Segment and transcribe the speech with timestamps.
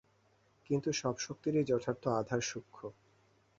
[0.69, 2.81] কিন্তু সব শক্তিরই যথার্থ আধার সূক্ষ্ম।